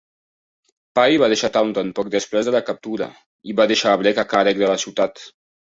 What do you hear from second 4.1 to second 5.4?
a càrrec de la ciutat.